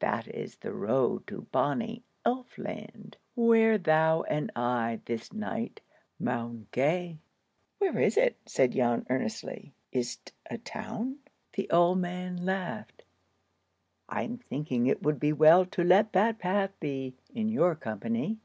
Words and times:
That 0.00 0.28
is 0.28 0.56
the 0.58 0.74
road 0.74 1.26
to 1.28 1.46
bonnie 1.50 2.04
Elf 2.26 2.58
land, 2.58 3.16
Where 3.34 3.78
thou 3.78 4.20
and 4.20 4.50
I 4.54 5.00
this 5.06 5.32
night 5.32 5.80
maun 6.20 6.66
gae." 6.72 7.20
"Where 7.78 7.98
is 7.98 8.18
it?" 8.18 8.36
said 8.44 8.72
Jan, 8.72 9.06
earnestly. 9.08 9.72
"Is't 9.90 10.32
a 10.50 10.58
town?" 10.58 11.20
The 11.54 11.70
old 11.70 11.98
man 12.00 12.44
laughed. 12.44 13.04
"I'm 14.10 14.36
thinking 14.36 14.86
it 14.88 15.02
would 15.02 15.18
be 15.18 15.32
well 15.32 15.64
to 15.64 15.82
let 15.82 16.12
that 16.12 16.38
path 16.38 16.78
be, 16.78 17.14
in 17.30 17.48
your 17.48 17.74
company. 17.74 18.36